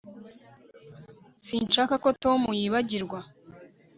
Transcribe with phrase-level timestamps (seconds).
[1.45, 3.19] Sinshaka ko Tom yibagirwa